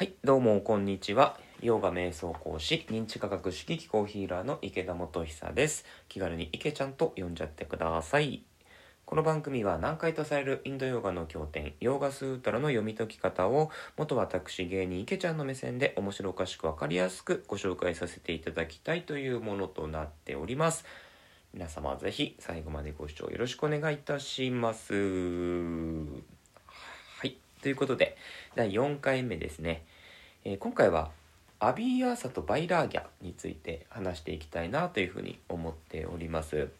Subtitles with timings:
[0.00, 1.38] はい、どうもこんにちは。
[1.60, 5.84] ヨガ瞑想講師、認知科学式気候ヒーラーの池田元久です。
[6.08, 8.42] 気軽に池ちゃんと呼んじゃってください。
[9.04, 20.86] この番組は難解とされるインドヨガの経典、ヨーガスータラの読み解き方を、元私芸人池ちゃんの目線で面白おかしくわかりやすくご紹介させていただきたいというものとなっております。
[21.52, 24.94] 皆様ぜひ最後までご視聴よろしくお願いいたします。
[24.94, 24.98] は
[27.26, 28.16] い、ということで、
[28.54, 29.84] 第4回目ですね。
[30.42, 31.10] えー今回は
[31.58, 36.70] アビヤーサとヴァイラーギャについて話していきたいなというふうに思っております。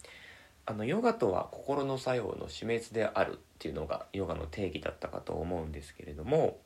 [0.64, 6.58] あのヨガとは心の作用の死滅であるっていうのがヨガの定義だったかと思うんですけれども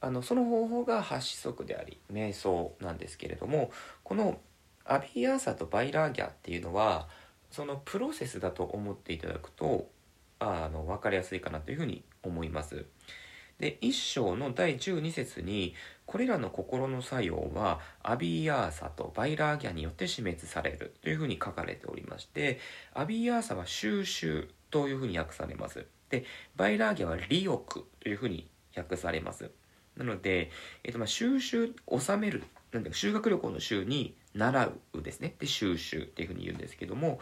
[0.00, 3.72] あのその方法が八支則であり瞑想なんですけれども
[4.04, 4.38] この
[4.84, 7.08] アビヤーサとヴァイラーギャっていうのは
[7.50, 9.88] そのプロセスだと思っていただくと
[10.38, 12.84] あの分かりやすいかなというふうに思います。
[13.62, 22.58] で一章の第12節にこれらの心の作用はアビーアーサとバイラーギャによって死滅されるというふうに書かれておりまして
[22.92, 25.86] アビヤーサは修習というふうに訳されます。
[26.10, 26.24] で
[26.56, 29.48] ヴァイラーギャは離欲というふうに訳されます。
[29.96, 30.50] なので、
[30.82, 35.36] えっと、まあ修習修めるなんで修学旅行の修に習うですね。
[35.38, 37.20] で修習っていうふうに言うんですけども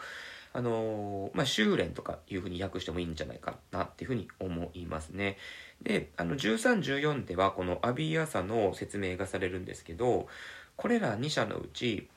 [0.53, 5.37] あのーまあ、修練とかいうふうに訳してもいいんじゃないかなっていうふうに思いますね。
[5.81, 10.27] で、あの1314ではこのアビーアサの説明がされるんですけど、
[10.75, 12.09] これら2者のうち、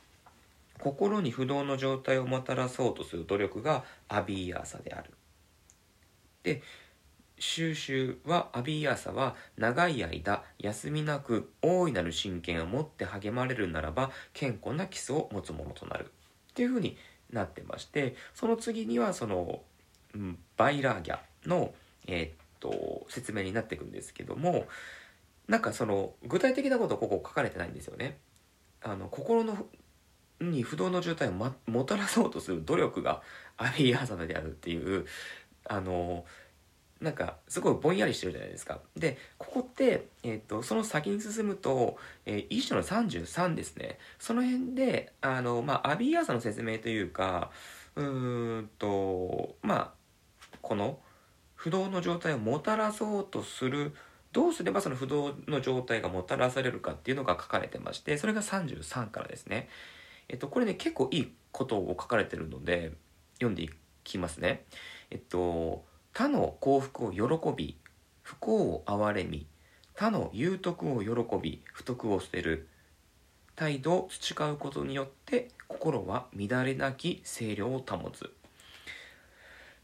[0.81, 5.11] 心に不動の状態をもたらそうとする努力がアビーアーサである。
[6.43, 6.63] で、
[7.39, 16.97] 収集はアビーアーサは長い間休みなく大いなる真剣を持って励まれるならば健康な基礎を持つものとなるっていうふうに
[17.33, 19.61] なってましてその次にはその、
[20.15, 21.75] うん、バイラーギャの、
[22.07, 24.67] えーっと説明になっていくんですけども
[25.47, 28.17] なんかその具体的なことここ書かれてないんですよね。
[28.83, 29.67] あの心の
[30.41, 33.23] に不動の状態を、ま、もたらそうとする努力が
[33.57, 35.07] アビーアーサナであるっていう
[35.67, 36.25] あの
[37.05, 38.81] なんかすごいぼんやりしてるじゃないですか。
[38.97, 47.51] でここって、えー、とその先に進むと、えー、一章の33ですねその辺であの、まあ、アビーアーサの説明というか
[47.95, 49.93] うーんとま
[50.43, 50.99] あこの
[51.55, 53.95] 不動の状態をもたらそうとする
[54.33, 59.69] どうすればその不動の状態がもたらされるかっていうのが書かれてましてそれが33からですね。
[60.29, 62.93] えっと、これね結構いいことを書かれてるので
[63.35, 63.71] 読んでい
[64.03, 64.65] きますね。
[65.11, 67.23] えっと他の幸福を喜
[67.57, 67.77] び
[68.23, 69.49] 不幸を憐れみ
[69.95, 71.09] 他の有徳を喜
[71.43, 72.69] び不徳を捨てる。
[73.57, 78.33] 態度を培うことによって心は乱れなき清涼を保つ。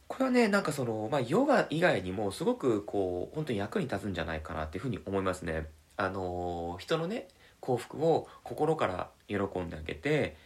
[0.07, 5.67] これはねなんかそのまあヨガ以外にもすごくこう本当に役に立つんじゃないかなっていうふうに思いますね。
[5.97, 7.27] あの人のね
[7.59, 10.37] 幸福を心から喜んであげて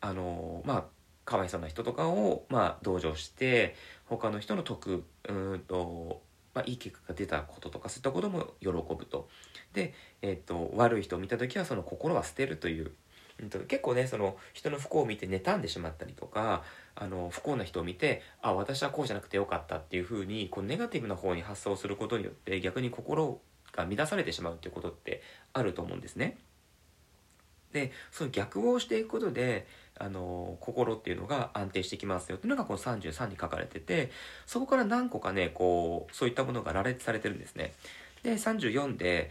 [0.00, 0.84] あのまあ
[1.28, 6.22] かわいそうな人とかを、まあ、同情して他の人の得うんと、
[6.54, 9.28] まあ、いい結果が出たこととかそういったことも喜ぶと
[9.74, 12.92] で、えっと悪い人を見た時はその心は捨てるという、
[13.42, 16.62] うんと、結構ねその人の不幸を見て妬んでしまったりとか
[16.94, 23.38] あの不幸な人を見てあ私はこうじゃなくてよかったっていうふうにこうネガティブな方に発想することによって逆に心
[23.72, 25.20] が乱されてしまうっていうことって
[25.52, 26.38] あると思うんですね。
[27.72, 29.66] でその逆をしていくことで
[29.98, 34.10] あの心っていうのが安定してきますよっていうのがこの33に書かれてて
[34.46, 37.72] そこから何個かねこうそういったものが羅列されてるんですね。
[38.22, 39.30] で34で、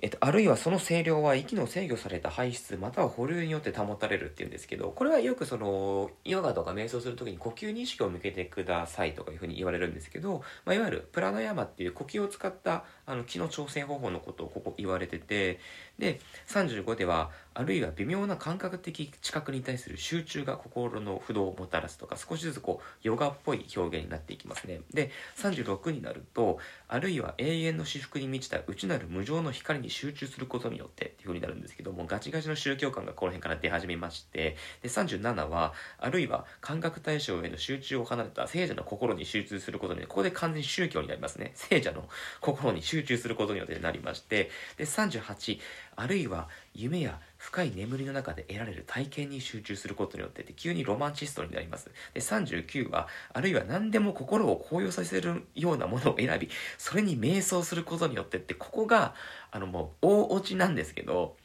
[0.00, 15.58] えっと、あるいはその声量は息の制御された排出または保留によって保たれるっていうんですけどこれはよくそのヨガとか瞑想する時に呼吸に意識を向けてくださいとかいうふうに言われるんですけど、まあ、いわゆるプラナヤマっていう呼吸を使ったあの気の調整方法のことをここ言われてて
[15.98, 24.80] で35ではあるいは微妙な感覚的知覚に対する集中が心の不動をもたらすとか少しずつこうヨガっぽい表現になっていきますね。
[24.94, 41.52] で36になるとあるいは永遠の至福に満ちた内なる無常の光に集中することによってっていう風になるんですけどもガチガチの宗教観がこの辺から出始めましてで37はあるいは感覚対象への集中を離れた聖者の心に集中することによってここで完全に宗教になりますね。
[41.54, 42.08] 聖者の
[42.40, 45.58] 心に集中することによってなりましてで38
[45.96, 51.90] あるいは夢や深い眠りの中で得られる体験に集中することによって急にロマンチストになります。
[52.12, 59.14] で39はあるいは何でも心を高揚させるようなものを選びそれに瞑想することによってってここが
[59.50, 61.36] あのもう大落ちなんですけど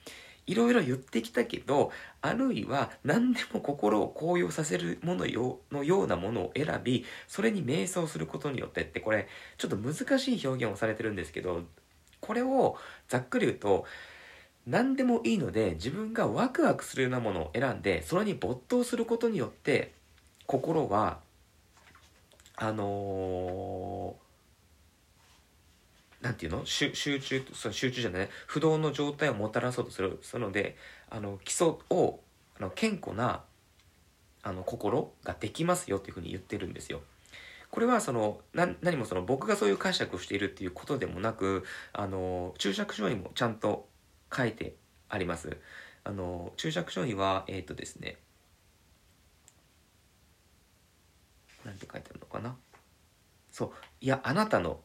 [0.45, 1.92] いろいろ言ってきたけど
[2.22, 11.63] あるいは何でも心を高揚させるものよのようなものを選びそれに瞑想することによってってこれちょっと難しい表現をされてるんですけど
[12.19, 13.86] これをざっくり言うと
[14.65, 19.94] 何でもいいので自分がワクワクするようなものを選んでそれに没頭することによって
[20.45, 21.19] 心は
[22.56, 26.65] あのー、なんていうの？
[26.65, 27.19] 集中
[27.54, 30.19] そ集中じゃない不動の状態をもたらそうとする。
[30.21, 30.77] そので
[31.09, 32.19] あの基礎を
[32.57, 33.42] あの健康な
[34.44, 37.01] あの心ができますよっていうふうに言ってるんですよ。
[37.71, 43.88] これはその何もその僕がそういう解釈をしているっていうことでもなくあの注釈書にもちゃんと
[44.35, 44.75] 書いて
[45.09, 45.57] あります。
[46.03, 48.18] あの注釈書にはえっ、ー、とですね
[51.63, 52.56] なんて書いてあるのかな？
[53.51, 53.71] そう
[54.01, 54.80] いやあなたの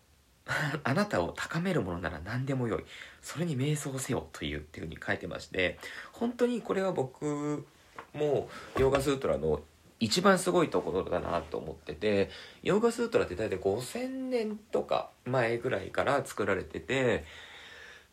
[0.85, 2.85] あなたを高めるものなら何でもよい
[3.21, 5.79] それに瞑想せよというっていうふうに書いてまして
[6.13, 7.67] 本当にこれは僕
[8.15, 8.49] も
[8.79, 9.61] ヨーガスートラの
[10.01, 12.31] 一番すごいところだなと思ってて
[12.63, 17.25] ヨーガスートラって大体5000年とか前ぐらいから作られてて、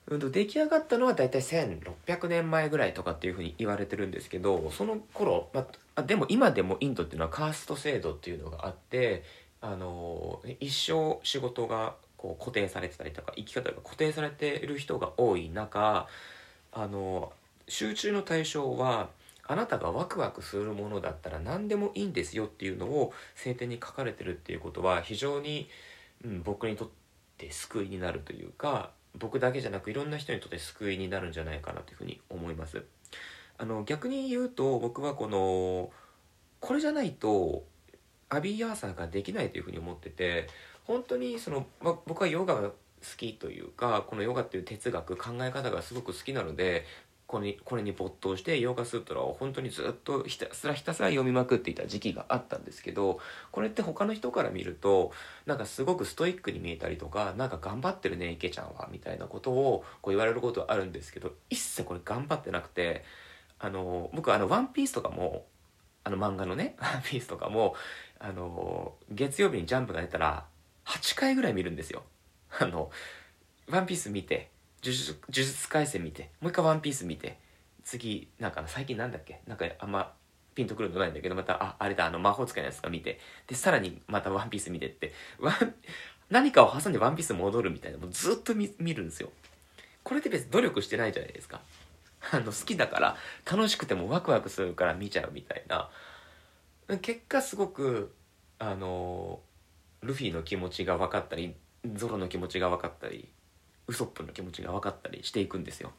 [0.08, 5.66] うん、と出来上がったのは大体1600年前ぐらいとかっていうふうに言われてるんですけどその頃、ま
[5.96, 9.24] あ、でも今でもインドっていうのはカースト制度っていうのがあって
[9.62, 16.08] あの一生仕事がこう固定されてたりとか生き方が固定されてる人が多い中
[16.72, 17.32] あの
[17.68, 19.10] 集中の対象は
[19.48, 25.70] あなたがワクワクするものだったら何でもいいんですよっていうのを聖典に書かれてるっていうことは非常に、
[26.24, 26.90] うん、僕にとっ
[27.38, 32.84] て救いになるというか僕だけじゃなくいろんな人にとって救いになるんじゃないかなというふうに思います。
[33.58, 35.92] あの逆に言うと僕はこの
[36.60, 37.64] これじゃないと
[38.30, 40.48] アビーアーサーができないというふうに思ってて
[40.84, 42.74] 本当にその、ま、僕はヨガが好
[43.18, 46.86] きというかこのヨガっていう哲学考え方がすごく好きなので
[47.28, 53.20] これにこれに没頭してヨーガスートラを本当にずっとひたすらひたすら読みまくっていた時期があったんですけど
[53.52, 55.12] これって他の人から見ると
[55.48, 63.04] なんかすごくストイックに見えたりとかなんか頑張ってるね池ちゃんはみたいなことをこう言われることはあるんですけど一切これ頑張ってなくて
[63.58, 65.46] あの僕あの「ワンピースとかも
[66.04, 67.76] あの漫画のね「ワンピースとかも
[68.20, 70.46] あの月曜日にジャンプが出たら
[70.86, 72.04] 8回ぐらい見るんですよ。
[72.60, 72.92] あの
[73.68, 74.52] ワンピース見て
[74.86, 77.40] 呪術呪術廻戦見てもう一回ワンピース見て
[77.84, 79.42] 次なんか最近なんだっけ？
[79.48, 80.14] なんかあんま
[80.54, 85.74] ピンとくるのないんだけどまたああれだあの魔法使いのやつが見てでさらにまたワンピース見てってワン
[86.30, 89.30] 何かを挟んでワンピース戻るみたいなもうずっと見るんですよ。
[90.04, 91.62] これって別に努力してないじゃないですか。
[92.32, 93.18] あの好きだから
[93.50, 95.90] 楽しくてもワクワクするから見ちゃうみたいな。
[97.02, 98.14] 結果すごく
[98.58, 99.40] あの
[100.02, 101.56] ルフィの気持ちが分かったり
[101.96, 103.28] ゾロの気持ちが分かったり
[103.88, 105.92] ウソップの気持ちが分かったりしていくんですよ。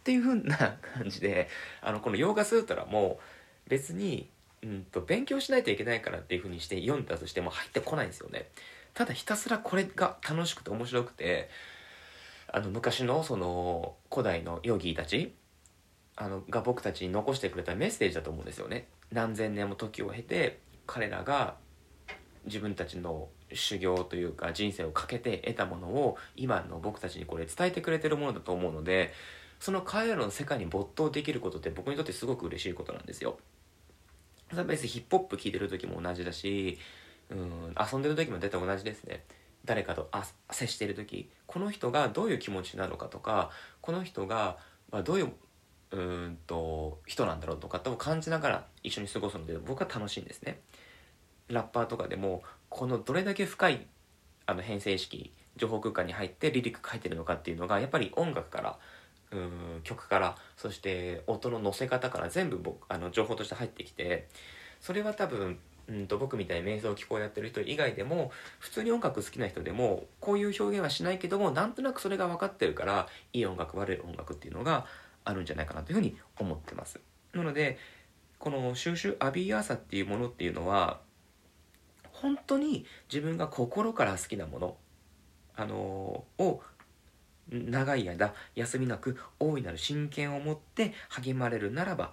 [0.00, 1.48] っていう風な感じで
[1.80, 3.20] あのこのヨーガスートラも
[3.68, 4.28] 別に、
[4.62, 8.48] うんと、勉強しないといけないからっていう風にして読んだとしても入ってこないんですよね。
[8.94, 11.48] ただひたすらこれが楽しくて面白くて
[12.48, 15.34] あの昔のその古代のヨギーたち
[16.16, 18.88] あのが僕たちに残してくれたメッセージだと思うんですよね。
[19.10, 21.56] 何千年も時を経て彼らが
[22.44, 29.12] 自分たちの修行というか人生をかけて得たものを今の僕たちにこれ伝えてくれてるものだと思うので
[29.60, 33.38] その彼らの世界に没頭できることって僕にとってすごく嬉しいことなんですよ。
[34.66, 36.78] 別にヒップホップ聴いてる時も同じだし
[37.30, 39.24] うん遊んでる時も大体同じですね。
[39.64, 40.10] 誰かと
[40.50, 43.50] 接してる時この人がどういう気持ちなのかとか
[43.80, 44.58] この人が、
[44.90, 45.32] ま、どういう
[45.92, 50.60] うんと人なんだろうとかと感じながら一緒に過ごすので僕は楽しいんですね。
[51.48, 53.86] ラッパーとかでもこのどれだけ深い
[54.46, 58.78] あの編成式情報空間に入ってリリック書いてるのかっていうのがやっぱり音楽から
[59.30, 64.26] うん曲からそして音の乗せ方から全部僕あの情報として入ってきて
[64.80, 74.86] それは多分うんと僕みたいに瞑想機構やってる人以外でも普通に音楽好きな人でもこういう表現はしないけどもなんとなくそれが分かってるからいい音楽悪い音楽っていうのが
[75.24, 77.00] あるんじゃないかなというふうに思ってます。
[77.34, 77.78] なので
[78.38, 81.00] この収集アビーアーサっていうものっていうのは
[82.22, 84.76] 本当に自分が心から好きなもの、
[85.56, 86.62] あのー、を
[87.50, 92.12] 長い間休みなく大いなる真剣を持って励まれるならば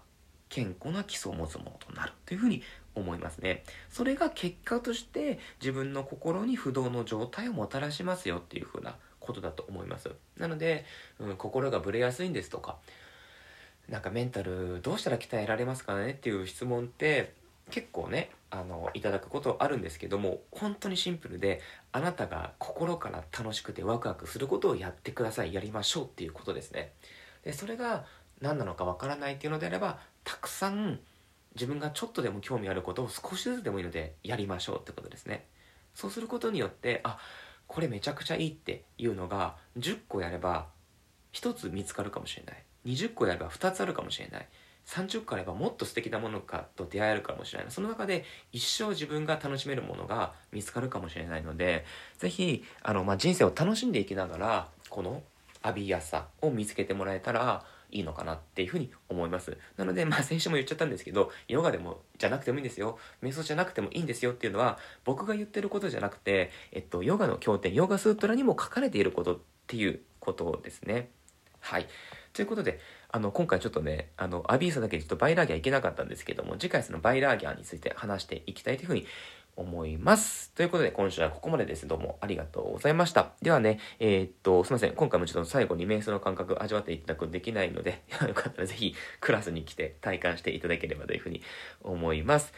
[0.49, 2.63] 健康な基礎を持つものとなるというふうに
[2.95, 3.63] 思いますね。
[3.87, 10.09] それが結果として自分の心に不動の状態をもたらしますよっていうふうなことだと思います。
[10.39, 10.85] なので、
[11.19, 12.77] うん、心がぶれやすいんですとか
[13.87, 17.33] なんかメンタルどうしたら鍛えられますかねっていう質問って
[17.69, 26.93] 結構ねあのいただくことあるんですけども本当にシンプルであなたが心から楽しくてワクワクすることをやってくださいやりましょうっていうことですね。
[27.43, 28.05] でそれが
[28.41, 30.99] 何なのかわからないっていうのであればたくさん
[31.55, 35.45] 自分がちょっとでも興味あることを少しずつでもいいのでやりましょうってことですね。
[35.93, 37.19] そうすることによってあ
[37.67, 40.67] これめちゃくちゃいいっていうのが10個やれば
[41.33, 42.63] 1つ見つかるかもしれない。
[42.85, 44.47] 20個やれば2つあるかもしれない。
[44.85, 51.85] 30個あればもっと素敵なものかと出会えるかもしれないその中で一生自分が楽しめるものが見つかるかもしれないので
[52.17, 55.21] 是非あの、まあ、人生を楽しんでいきながらこの
[55.63, 59.57] 浴びやすさを見つけてもらえたらいいのかなっていうふうに思います。
[59.77, 62.99] なので、まあ先週も言っちゃったんですけど、ヨガでも、じゃなくてもいいんですよ。
[63.23, 71.09] 瞑想じゃなくてもいいんですよっていうのは、僕が言ってることじゃなくて、えっと、ヨガの経典、ヨガスートラにも書かれていることっていうことですね。
[71.59, 71.87] はい。
[72.39, 72.79] ということで、
[73.11, 79.05] あの、今回ちょっとね、あの、アビーサだけでちょっとバイラーギャーいけなかったんですけども、次回そのバイラーギャについて話していきたいというふうに
[79.57, 80.53] 思います。
[80.53, 81.85] ということで、今週はここまでです。
[81.85, 83.31] どうもありがとうございました。
[83.41, 84.93] ではね、えー、っと、すいません。
[84.93, 91.41] 今回もちょっと最後に瞑想の感覚味わっていただくできないので、 よかったらぜひクラスに来て体感していただければというふうに
[91.81, 92.53] 思います。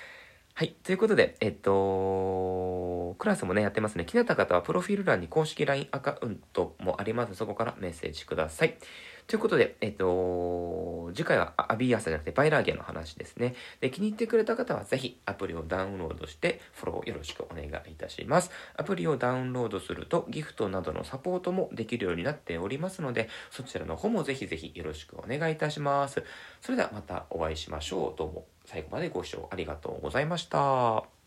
[0.53, 0.75] はい。
[0.83, 4.05] ということで、えっと、クラスもね、やってますね。
[4.05, 7.35] 気になった方は、プロフィール欄に公式 LINE アカウントもあります。
[7.35, 8.75] そこからメッセージください。
[9.31, 13.55] ということで、えっと、次回はアビーアサじゃなくてバイラーゲの話ですね。
[13.79, 18.51] で、気に入ってくれた方はぜひアプリをダウンロードしてフォローよろしくお願いいたします。
[18.75, 26.21] アプリをダウンロードするとギフトなどのサポートもできるようになっておりますので、そちらの方もぜひぜひよろしくお願いいたします。
[26.59, 28.19] それではまたお会いしましょう。
[28.19, 31.20] どうも最後までご視聴ありがとうございました。